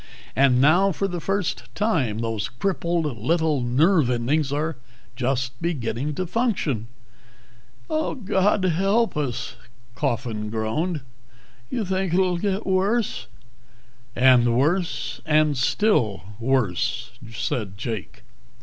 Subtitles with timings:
[0.35, 4.77] And now for the first time those crippled little nerve endings are
[5.15, 6.87] just beginning to function."
[7.87, 9.57] "God help us,"
[9.93, 11.01] Coffin groaned.
[11.69, 13.27] "You think it'll get worse?"
[14.15, 15.21] "And worse.
[15.23, 18.23] And still worse," said Jake.